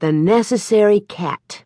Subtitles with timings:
[0.00, 1.64] The Necessary Cat.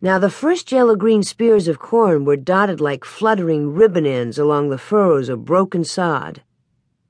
[0.00, 4.68] Now, the first yellow green spears of corn were dotted like fluttering ribbon ends along
[4.68, 6.42] the furrows of broken sod.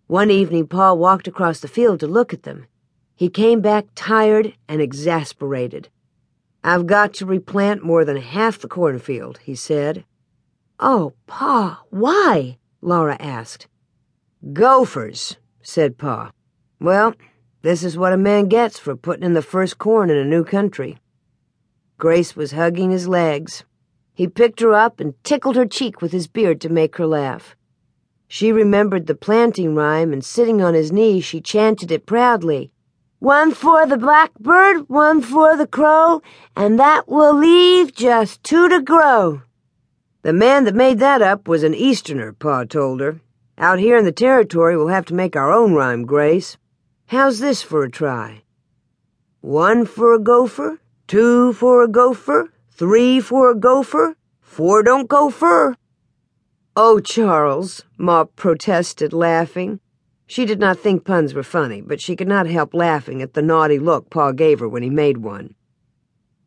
[0.08, 2.66] One evening, Pa walked across the field to look at them.
[3.16, 5.88] He came back tired and exasperated.
[6.62, 10.04] I've got to replant more than half the cornfield, he said.
[10.79, 12.59] Oh, Pa, why?
[12.82, 13.68] Laura asked.
[14.52, 16.30] Gophers, said Pa.
[16.79, 17.14] Well,
[17.64, 20.44] this is what a man gets for putting in the first corn in a new
[20.44, 20.98] country.
[21.96, 23.64] Grace was hugging his legs.
[24.12, 27.56] He picked her up and tickled her cheek with his beard to make her laugh.
[28.28, 32.70] She remembered the planting rhyme, and sitting on his knee, she chanted it proudly.
[33.19, 36.20] One for the blackbird, one for the crow,
[36.55, 39.41] and that will leave just two to grow.
[40.20, 43.22] The man that made that up was an Easterner, Pa told her.
[43.56, 46.58] Out here in the territory, we'll have to make our own rhyme, Grace.
[47.08, 48.42] How's this for a try?
[49.42, 55.28] One for a gopher, two for a gopher, three for a gopher, four don't go
[55.28, 55.77] fur.
[56.74, 59.80] Oh, Charles, Ma protested, laughing.
[60.27, 63.42] She did not think puns were funny, but she could not help laughing at the
[63.42, 65.55] naughty look Pa gave her when he made one.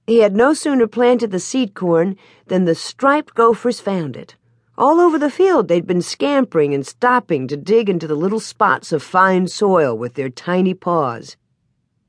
[0.07, 2.15] He had no sooner planted the seed corn
[2.47, 4.35] than the striped gophers found it.
[4.79, 8.91] All over the field, they'd been scampering and stopping to dig into the little spots
[8.91, 11.35] of fine soil with their tiny paws.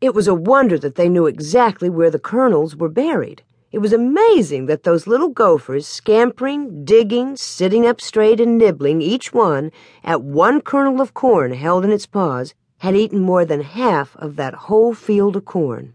[0.02, 3.42] It was a wonder that they knew exactly where the kernels were buried.
[3.72, 9.33] It was amazing that those little gophers, scampering, digging, sitting up straight, and nibbling, each
[9.33, 9.72] one,
[10.05, 14.36] at one kernel of corn held in its paws, had eaten more than half of
[14.36, 15.94] that whole field of corn.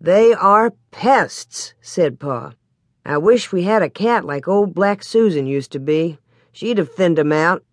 [0.00, 2.54] They are pests, said Pa.
[3.04, 6.18] I wish we had a cat like old Black Susan used to be.
[6.52, 7.64] She'd have thinned 'em out.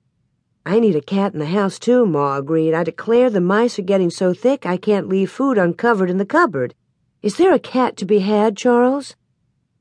[0.65, 2.73] I need a cat in the house, too, Ma agreed.
[2.73, 6.25] I declare the mice are getting so thick I can't leave food uncovered in the
[6.25, 6.73] cupboard.
[7.21, 9.15] Is there a cat to be had, Charles?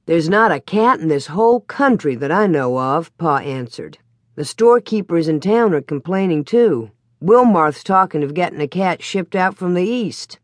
[0.04, 3.98] There's not a cat in this whole country that I know of, Pa answered.
[4.34, 6.90] The storekeepers in town are complaining, too.
[7.22, 10.38] Wilmarth's talking of getting a cat shipped out from the east.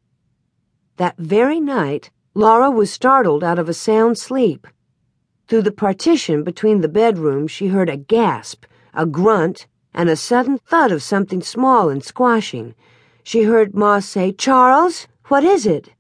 [0.97, 4.66] That very night, Laura was startled out of a sound sleep.
[5.47, 10.59] Through the partition between the bedrooms, she heard a gasp, a grunt, and a sudden
[10.59, 12.75] thud of something small and squashing.
[13.22, 15.91] She heard Ma say, Charles, what is it?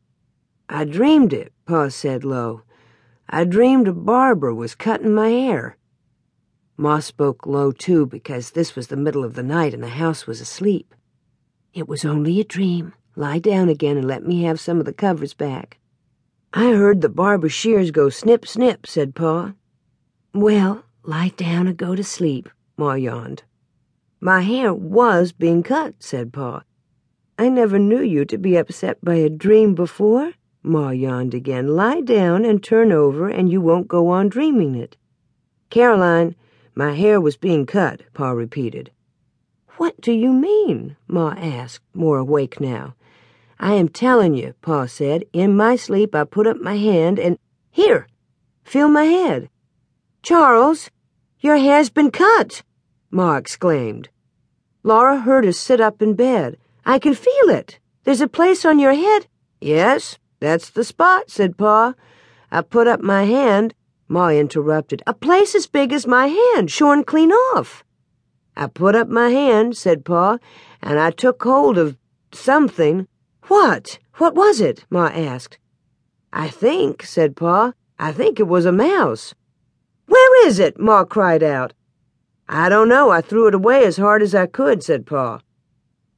[0.68, 2.62] I dreamed it, Pa said low.
[3.28, 5.76] I dreamed a barber was cutting my hair.
[6.76, 10.26] Ma spoke low, too, because this was the middle of the night and the house
[10.26, 10.94] was asleep.
[11.72, 12.94] It was only a dream.
[13.14, 15.78] Lie down again and let me have some of the covers back.
[16.56, 19.54] I heard the barber shears go snip, snip, said Pa.
[20.32, 23.42] Well, lie down and go to sleep, Ma yawned.
[24.20, 26.62] My hair was being cut, said Pa.
[27.36, 31.74] I never knew you to be upset by a dream before, Ma yawned again.
[31.74, 34.96] Lie down and turn over, and you won't go on dreaming it.
[35.70, 36.36] Caroline,
[36.76, 38.92] my hair was being cut, Pa repeated.
[39.78, 40.94] What do you mean?
[41.08, 42.94] Ma asked, more awake now.
[43.58, 45.24] I am telling you, Pa said.
[45.32, 47.38] In my sleep, I put up my hand and.
[47.70, 48.06] Here!
[48.64, 49.50] Feel my head.
[50.22, 50.90] Charles,
[51.40, 52.62] your hair's been cut,
[53.10, 54.08] Ma exclaimed.
[54.82, 56.56] Laura heard us sit up in bed.
[56.86, 57.78] I can feel it.
[58.04, 59.26] There's a place on your head.
[59.60, 61.94] Yes, that's the spot, said Pa.
[62.50, 63.74] I put up my hand.
[64.08, 65.02] Ma interrupted.
[65.06, 67.84] A place as big as my hand, shorn clean off.
[68.56, 70.38] I put up my hand, said Pa,
[70.82, 71.96] and I took hold of
[72.32, 73.08] something.
[73.48, 73.98] What?
[74.14, 74.84] What was it?
[74.90, 75.58] Ma asked.
[76.32, 79.34] I think, said Pa, I think it was a mouse.
[80.06, 80.78] Where is it?
[80.78, 81.74] Ma cried out.
[82.48, 83.10] I don't know.
[83.10, 85.40] I threw it away as hard as I could, said Pa.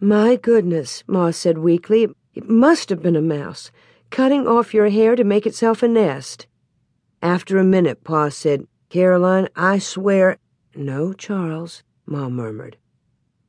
[0.01, 2.09] My goodness, Ma said weakly.
[2.35, 3.71] It must have been a mouse,
[4.11, 6.47] cutting off your hair to make itself a nest.
[7.23, 10.39] After a minute, Pa said, Caroline, I swear.
[10.75, 12.77] No, Charles, Ma murmured.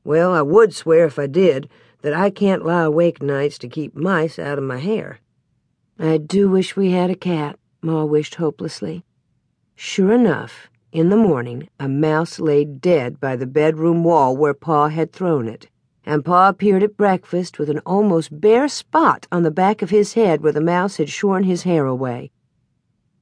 [0.07, 1.67] Well, I would swear if I did
[2.01, 5.19] that I can't lie awake nights to keep mice out of my hair.
[5.99, 9.03] I do wish we had a cat, Ma wished hopelessly.
[9.75, 14.87] Sure enough, in the morning, a mouse lay dead by the bedroom wall where Pa
[14.87, 15.67] had thrown it,
[16.05, 20.13] and Pa appeared at breakfast with an almost bare spot on the back of his
[20.13, 22.31] head where the mouse had shorn his hair away.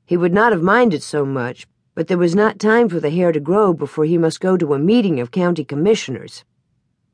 [0.05, 1.65] He would not have minded so much,
[1.95, 4.75] but there was not time for the hair to grow before he must go to
[4.75, 6.45] a meeting of county commissioners.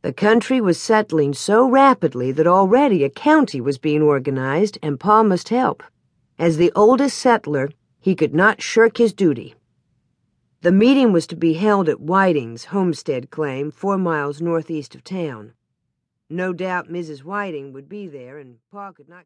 [0.04, 5.22] The country was settling so rapidly that already a county was being organized, and Pa
[5.22, 5.84] must help.
[6.40, 7.70] As the oldest settler,
[8.00, 9.54] he could not shirk his duty.
[10.62, 15.54] The meeting was to be held at Whiting's homestead claim, four miles northeast of town.
[16.32, 17.24] No doubt Mrs.
[17.24, 19.26] Whiting would be there, and Pa could not